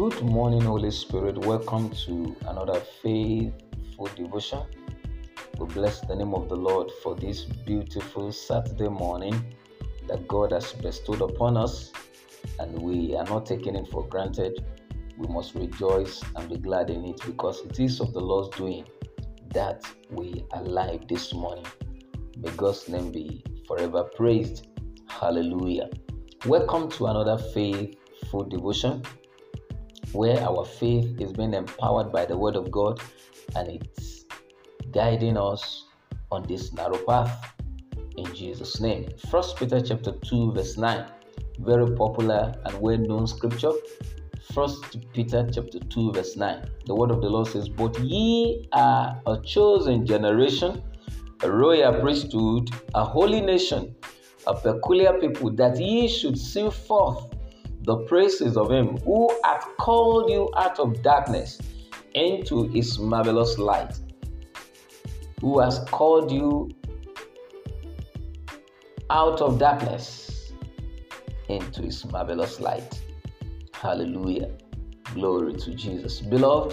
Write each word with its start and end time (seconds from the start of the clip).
Good 0.00 0.22
morning, 0.22 0.62
Holy 0.62 0.90
Spirit. 0.90 1.36
Welcome 1.44 1.90
to 2.06 2.34
another 2.46 2.80
faithful 3.02 4.06
devotion. 4.16 4.62
We 5.58 5.66
bless 5.66 6.00
the 6.00 6.16
name 6.16 6.32
of 6.32 6.48
the 6.48 6.56
Lord 6.56 6.90
for 7.02 7.14
this 7.14 7.42
beautiful 7.44 8.32
Saturday 8.32 8.88
morning 8.88 9.54
that 10.08 10.26
God 10.26 10.52
has 10.52 10.72
bestowed 10.72 11.20
upon 11.20 11.58
us, 11.58 11.92
and 12.58 12.80
we 12.80 13.14
are 13.14 13.26
not 13.26 13.44
taking 13.44 13.76
it 13.76 13.88
for 13.88 14.08
granted. 14.08 14.64
We 15.18 15.28
must 15.28 15.54
rejoice 15.54 16.22
and 16.34 16.48
be 16.48 16.56
glad 16.56 16.88
in 16.88 17.04
it 17.04 17.20
because 17.26 17.60
it 17.60 17.78
is 17.78 18.00
of 18.00 18.14
the 18.14 18.20
Lord's 18.20 18.56
doing 18.56 18.86
that 19.52 19.84
we 20.08 20.46
are 20.52 20.62
alive 20.62 21.08
this 21.10 21.34
morning. 21.34 21.66
May 22.38 22.50
God's 22.52 22.88
name 22.88 23.12
be 23.12 23.44
forever 23.68 24.04
praised. 24.04 24.66
Hallelujah. 25.08 25.90
Welcome 26.46 26.90
to 26.92 27.08
another 27.08 27.36
faithful 27.52 28.44
devotion 28.44 29.02
where 30.12 30.40
our 30.42 30.64
faith 30.64 31.20
is 31.20 31.32
being 31.32 31.54
empowered 31.54 32.12
by 32.12 32.24
the 32.24 32.36
Word 32.36 32.56
of 32.56 32.70
God 32.70 33.00
and 33.56 33.68
it's 33.68 34.24
guiding 34.90 35.36
us 35.36 35.86
on 36.30 36.42
this 36.44 36.72
narrow 36.72 36.98
path 36.98 37.54
in 38.16 38.34
Jesus' 38.34 38.80
name. 38.80 39.08
First 39.30 39.56
Peter 39.56 39.80
chapter 39.80 40.12
2, 40.12 40.52
verse 40.52 40.76
9. 40.76 41.06
Very 41.60 41.94
popular 41.94 42.54
and 42.64 42.80
well-known 42.80 43.26
scripture. 43.26 43.72
First 44.52 44.98
Peter 45.12 45.48
chapter 45.52 45.78
2, 45.78 46.12
verse 46.12 46.36
9. 46.36 46.68
The 46.86 46.94
word 46.94 47.10
of 47.10 47.20
the 47.20 47.28
Lord 47.28 47.46
says, 47.46 47.68
But 47.68 47.98
ye 48.00 48.68
are 48.72 49.20
a 49.26 49.38
chosen 49.42 50.04
generation, 50.06 50.82
a 51.42 51.50
royal 51.50 52.00
priesthood, 52.00 52.70
a 52.94 53.04
holy 53.04 53.40
nation, 53.40 53.94
a 54.46 54.54
peculiar 54.54 55.18
people, 55.20 55.50
that 55.52 55.78
ye 55.78 56.08
should 56.08 56.36
sing 56.38 56.70
forth 56.70 57.32
the 57.82 57.96
praises 58.06 58.56
of 58.56 58.70
him 58.70 58.98
who 58.98 59.30
hath 59.44 59.66
called 59.78 60.30
you 60.30 60.50
out 60.56 60.78
of 60.78 61.02
darkness 61.02 61.58
into 62.14 62.68
his 62.68 62.98
marvelous 62.98 63.58
light. 63.58 63.98
Who 65.40 65.58
has 65.60 65.78
called 65.90 66.30
you 66.30 66.70
out 69.08 69.40
of 69.40 69.58
darkness 69.58 70.52
into 71.48 71.82
his 71.82 72.04
marvelous 72.06 72.60
light. 72.60 73.00
Hallelujah. 73.72 74.50
Glory 75.14 75.54
to 75.54 75.74
Jesus. 75.74 76.20
Beloved, 76.20 76.72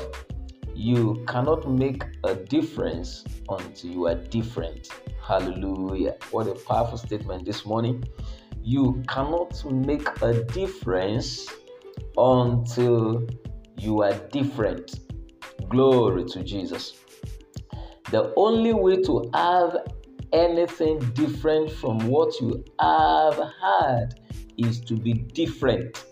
you 0.75 1.23
cannot 1.27 1.69
make 1.69 2.03
a 2.23 2.35
difference 2.35 3.23
until 3.49 3.89
you 3.89 4.07
are 4.07 4.15
different. 4.15 4.89
Hallelujah. 5.25 6.15
What 6.31 6.47
a 6.47 6.53
powerful 6.53 6.97
statement 6.97 7.45
this 7.45 7.65
morning 7.65 8.03
you 8.67 9.01
cannot 9.07 9.63
make 9.71 10.05
a 10.21 10.43
difference 10.43 11.47
until 12.17 13.25
you 13.77 14.01
are 14.01 14.13
different. 14.33 14.99
Glory 15.69 16.25
to 16.25 16.43
Jesus. 16.43 16.97
The 18.11 18.33
only 18.35 18.73
way 18.73 18.97
to 19.03 19.23
have 19.33 19.87
anything 20.33 20.99
different 21.13 21.71
from 21.71 22.09
what 22.09 22.33
you 22.41 22.65
have 22.81 23.41
had 23.61 24.19
is 24.57 24.81
to 24.81 24.95
be 24.95 25.13
different 25.13 26.03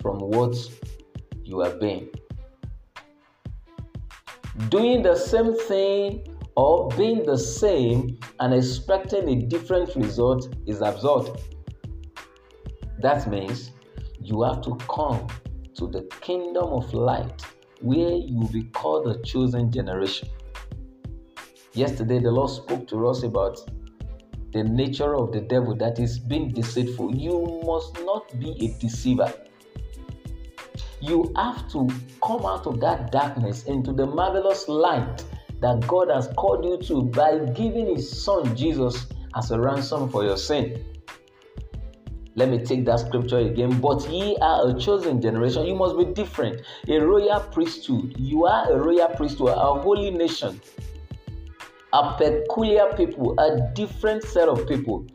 from 0.00 0.20
what 0.20 0.54
you 1.42 1.58
have 1.58 1.80
been. 1.80 2.08
Doing 4.68 5.02
the 5.02 5.16
same 5.16 5.56
thing 5.56 6.24
or 6.54 6.88
being 6.90 7.26
the 7.26 7.36
same 7.36 8.16
and 8.38 8.54
expecting 8.54 9.28
a 9.28 9.46
different 9.46 9.96
result 9.96 10.54
is 10.68 10.80
absurd. 10.80 11.30
That 13.04 13.28
means 13.28 13.70
you 14.18 14.40
have 14.44 14.62
to 14.62 14.76
come 14.88 15.26
to 15.74 15.88
the 15.88 16.08
kingdom 16.22 16.70
of 16.72 16.94
light 16.94 17.42
where 17.82 18.12
you 18.12 18.40
will 18.40 18.48
be 18.48 18.62
called 18.62 19.04
the 19.04 19.22
chosen 19.22 19.70
generation. 19.70 20.26
Yesterday, 21.74 22.18
the 22.20 22.30
Lord 22.30 22.48
spoke 22.48 22.88
to 22.88 23.06
us 23.08 23.22
about 23.22 23.60
the 24.54 24.64
nature 24.64 25.16
of 25.16 25.32
the 25.32 25.42
devil 25.42 25.76
that 25.76 25.98
is 25.98 26.18
being 26.18 26.48
deceitful. 26.48 27.14
You 27.14 27.60
must 27.66 28.02
not 28.06 28.40
be 28.40 28.52
a 28.64 28.80
deceiver. 28.80 29.30
You 31.02 31.30
have 31.36 31.70
to 31.72 31.86
come 32.22 32.46
out 32.46 32.66
of 32.66 32.80
that 32.80 33.12
darkness 33.12 33.64
into 33.64 33.92
the 33.92 34.06
marvelous 34.06 34.66
light 34.66 35.22
that 35.60 35.86
God 35.86 36.08
has 36.08 36.28
called 36.38 36.64
you 36.64 36.78
to 36.88 37.02
by 37.02 37.36
giving 37.52 37.96
His 37.96 38.24
Son 38.24 38.56
Jesus 38.56 39.04
as 39.36 39.50
a 39.50 39.60
ransom 39.60 40.08
for 40.08 40.24
your 40.24 40.38
sin. 40.38 40.82
Let 42.36 42.48
me 42.48 42.58
take 42.58 42.84
that 42.86 42.98
scripture 43.00 43.38
again. 43.38 43.80
But 43.80 44.08
ye 44.10 44.36
are 44.40 44.68
a 44.68 44.78
chosen 44.78 45.20
generation. 45.20 45.66
You 45.66 45.76
must 45.76 45.96
be 45.96 46.04
different. 46.04 46.62
A 46.88 46.98
royal 46.98 47.40
priesthood. 47.40 48.14
You 48.18 48.46
are 48.46 48.72
a 48.72 48.76
royal 48.76 49.08
priesthood, 49.08 49.50
a 49.50 49.80
holy 49.80 50.10
nation, 50.10 50.60
a 51.92 52.14
peculiar 52.18 52.92
people, 52.96 53.38
a 53.38 53.72
different 53.74 54.24
set 54.24 54.48
of 54.48 54.66
people. 54.66 55.06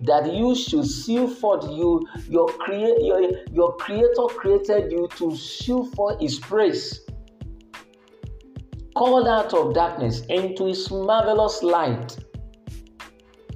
That 0.00 0.32
you 0.32 0.54
should 0.54 0.86
seal 0.86 1.28
forth 1.28 1.64
you, 1.70 2.06
your, 2.28 2.46
crea- 2.46 2.96
your, 3.00 3.30
your 3.52 3.76
creator 3.76 4.26
created 4.28 4.90
you 4.90 5.08
to 5.16 5.36
seal 5.36 5.84
for 5.94 6.16
his 6.18 6.38
praise. 6.38 7.00
Called 8.96 9.28
out 9.28 9.52
of 9.52 9.74
darkness 9.74 10.22
into 10.26 10.66
his 10.66 10.90
marvelous 10.90 11.62
light. 11.62 12.16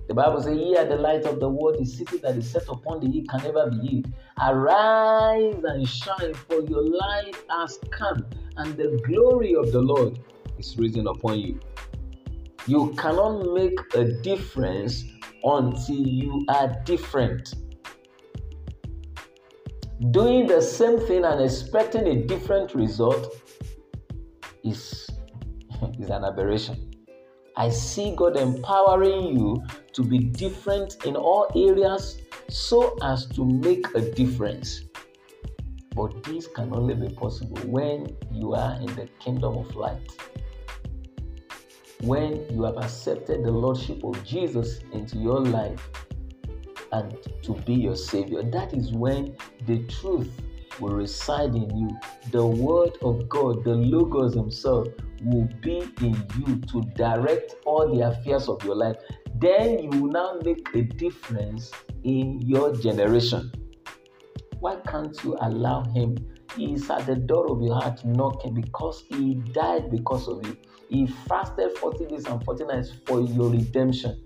The 0.09 0.15
Bible 0.15 0.41
says, 0.41 0.57
Ye 0.57 0.75
are 0.75 0.87
the 0.87 0.97
light 0.97 1.25
of 1.27 1.39
the 1.39 1.49
world, 1.51 1.77
the 1.79 1.85
city 1.85 2.17
that 2.19 2.35
is 2.35 2.51
set 2.51 2.67
upon 2.69 3.01
the 3.01 3.11
hill 3.11 3.25
can 3.29 3.43
never 3.43 3.71
be 3.71 3.87
hid. 3.87 4.15
Arise 4.41 5.63
and 5.63 5.87
shine, 5.87 6.33
for 6.33 6.63
your 6.63 6.83
light 6.83 7.37
has 7.51 7.79
come, 7.91 8.25
and 8.57 8.75
the 8.75 8.99
glory 9.07 9.55
of 9.55 9.71
the 9.71 9.81
Lord 9.83 10.19
is 10.59 10.79
risen 10.79 11.07
upon 11.07 11.39
you. 11.41 11.61
You 12.67 12.95
cannot 12.97 13.53
make 13.53 13.79
a 13.95 14.05
difference 14.23 15.05
until 15.45 16.07
you 16.07 16.47
are 16.49 16.75
different. 16.85 17.55
Doing 20.11 20.47
the 20.47 20.63
same 20.63 20.99
thing 21.01 21.25
and 21.27 21.43
expecting 21.43 22.07
a 22.07 22.27
different 22.27 22.75
result 22.75 23.37
is, 24.65 25.07
is 25.99 26.09
an 26.09 26.25
aberration. 26.25 26.88
I 27.59 27.71
see 27.71 28.15
God 28.15 28.37
empowering 28.37 29.37
you 29.37 29.65
to 29.93 30.05
be 30.05 30.21
different 30.21 31.05
in 31.05 31.17
all 31.17 31.51
areas 31.57 32.23
so 32.49 32.97
as 33.03 33.27
to 33.31 33.45
make 33.45 33.85
a 33.97 34.01
difference. 34.13 34.83
But 35.97 36.23
this 36.23 36.47
can 36.47 36.73
only 36.73 36.95
be 36.95 37.13
possible 37.13 37.59
when 37.67 38.17
you 38.31 38.55
are 38.55 38.75
in 38.77 38.87
the 38.95 39.09
kingdom 39.19 39.57
of 39.59 39.75
light. 39.75 40.09
When 42.03 42.49
you 42.49 42.63
have 42.63 42.77
accepted 42.77 43.43
the 43.43 43.51
Lordship 43.51 44.05
of 44.05 44.25
Jesus 44.25 44.79
into 44.93 45.19
your 45.19 45.41
life 45.41 45.85
and 46.93 47.19
to 47.43 47.55
be 47.67 47.75
your 47.75 47.97
Savior, 47.97 48.45
that 48.45 48.73
is 48.73 48.93
when 48.93 49.37
the 49.67 49.83
truth 49.87 50.31
will 50.81 50.95
reside 50.95 51.55
in 51.55 51.77
you. 51.77 51.99
The 52.31 52.45
Word 52.45 52.99
of 53.03 53.29
God, 53.29 53.65
the 53.65 53.75
Logos 53.75 54.35
Himself, 54.35 54.89
will 55.23 55.49
be 55.61 55.91
in 56.01 56.23
you 56.39 56.61
to 56.73 56.83
direct 56.95 57.57
all 57.65 57.95
the 57.95 58.09
affairs 58.09 58.49
of 58.49 58.63
your 58.65 58.77
life. 58.77 58.97
Then 59.37 59.79
you 59.79 59.91
will 59.91 60.11
now 60.11 60.41
make 60.43 60.69
a 60.75 60.83
difference 60.83 61.71
in 62.05 62.41
your 62.41 62.75
generation. 62.77 63.53
Why 64.61 64.77
can't 64.87 65.17
you 65.25 65.37
allow 65.41 65.85
Him? 65.85 66.17
He 66.57 66.75
is 66.75 66.91
at 66.91 67.07
the 67.07 67.15
door 67.15 67.51
of 67.53 67.63
your 67.63 67.75
heart 67.75 68.05
knocking 68.05 68.55
because 68.55 69.05
He 69.09 69.35
died 69.35 69.91
because 69.91 70.29
of 70.29 70.45
you. 70.47 70.57
He 70.89 71.07
fasted 71.07 71.77
40 71.79 72.07
days 72.07 72.27
and 72.27 72.43
40 72.45 72.65
nights 72.65 72.93
for 73.07 73.21
your 73.21 73.51
redemption, 73.51 74.25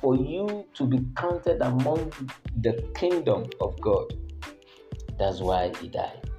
for 0.00 0.14
you 0.14 0.64
to 0.74 0.84
be 0.86 1.00
counted 1.16 1.60
among 1.60 2.12
the 2.60 2.88
kingdom 2.94 3.50
of 3.60 3.78
God. 3.80 4.14
That's 5.18 5.40
why 5.40 5.72
He 5.80 5.88
died. 5.88 6.30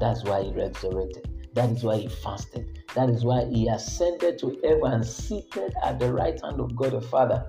That's 0.00 0.24
why 0.24 0.42
He 0.44 0.52
resurrected. 0.52 1.28
That 1.54 1.70
is 1.70 1.82
why 1.82 1.98
He 1.98 2.08
fasted. 2.08 2.76
That 2.96 3.10
is 3.10 3.26
why 3.26 3.44
he 3.44 3.68
ascended 3.68 4.38
to 4.38 4.58
heaven 4.64 4.90
and 4.90 5.06
seated 5.06 5.74
at 5.82 5.98
the 5.98 6.14
right 6.14 6.40
hand 6.42 6.60
of 6.60 6.74
God 6.74 6.92
the 6.92 7.00
Father, 7.02 7.46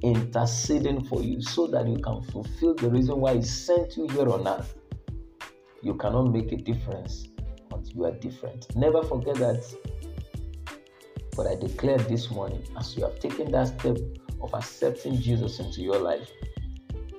interceding 0.00 1.04
for 1.04 1.22
you 1.22 1.42
so 1.42 1.66
that 1.66 1.86
you 1.86 1.98
can 1.98 2.22
fulfill 2.22 2.74
the 2.74 2.88
reason 2.88 3.20
why 3.20 3.34
he 3.34 3.42
sent 3.42 3.94
you 3.98 4.08
here 4.08 4.30
on 4.30 4.48
earth. 4.48 4.74
You 5.82 5.96
cannot 5.96 6.32
make 6.32 6.50
a 6.52 6.56
difference 6.56 7.28
until 7.70 7.94
you 7.94 8.04
are 8.06 8.12
different. 8.12 8.74
Never 8.74 9.02
forget 9.02 9.34
that. 9.34 9.62
But 11.36 11.46
I 11.46 11.56
declare 11.56 11.98
this 11.98 12.30
morning, 12.30 12.62
as 12.78 12.96
you 12.96 13.04
have 13.04 13.20
taken 13.20 13.52
that 13.52 13.78
step 13.78 13.98
of 14.40 14.54
accepting 14.54 15.20
Jesus 15.20 15.60
into 15.60 15.82
your 15.82 15.98
life, 15.98 16.30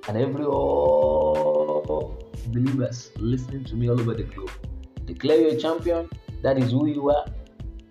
and 0.08 0.18
every 0.18 0.46
all 0.46 2.26
believers 2.52 3.12
listening 3.18 3.64
to 3.66 3.76
me 3.76 3.90
all 3.90 4.00
over 4.00 4.14
the 4.14 4.24
globe, 4.24 4.52
declare 5.06 5.40
you 5.42 5.50
a 5.50 5.58
champion. 5.58 6.10
That 6.44 6.58
is 6.58 6.72
who 6.72 6.88
you 6.88 7.10
are. 7.10 7.26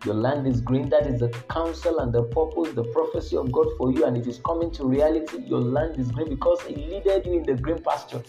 Your 0.05 0.14
land 0.14 0.47
is 0.47 0.61
green. 0.61 0.88
That 0.91 1.06
is 1.06 1.19
the 1.19 1.31
counsel 1.50 1.99
and 1.99 2.12
the 2.12 2.23
purpose, 2.23 2.73
the 2.75 2.85
prophecy 2.85 3.37
of 3.37 3.50
God 3.50 3.67
for 3.76 3.93
you, 3.93 4.05
and 4.05 4.17
it 4.17 4.26
is 4.26 4.41
coming 4.47 4.70
to 4.73 4.87
reality. 4.87 5.38
Your 5.44 5.61
land 5.61 5.99
is 5.99 6.11
green 6.12 6.29
because 6.29 6.61
He 6.62 6.76
leaded 6.76 7.26
you 7.26 7.38
in 7.38 7.43
the 7.43 7.55
green 7.55 7.82
pasture. 7.82 8.23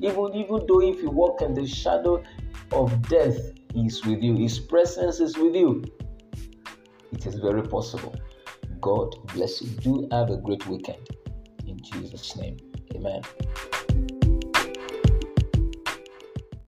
Even, 0.00 0.34
even 0.34 0.66
though 0.66 0.82
if 0.82 1.00
you 1.00 1.10
walk 1.10 1.40
in 1.40 1.54
the 1.54 1.66
shadow 1.66 2.22
of 2.72 3.08
death, 3.08 3.38
He 3.72 3.86
is 3.86 4.04
with 4.04 4.22
you, 4.22 4.36
His 4.36 4.58
presence 4.58 5.20
is 5.20 5.38
with 5.38 5.54
you. 5.54 5.82
It 7.12 7.26
is 7.26 7.36
very 7.36 7.62
possible. 7.62 8.14
God 8.80 9.14
bless 9.32 9.62
you. 9.62 9.68
Do 9.80 10.08
have 10.10 10.30
a 10.30 10.36
great 10.36 10.66
weekend. 10.66 11.08
In 11.66 11.80
Jesus' 11.82 12.36
name, 12.36 12.58
amen. 12.94 13.22